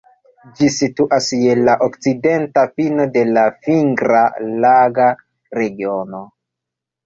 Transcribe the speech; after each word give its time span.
Ĝi 0.59 0.69
situas 0.75 1.27
je 1.41 1.53
la 1.67 1.75
okcidenta 1.89 2.65
fino 2.75 3.07
de 3.19 3.25
la 3.37 3.45
Fingra-Laga 3.69 5.11
Regiono. 5.63 6.27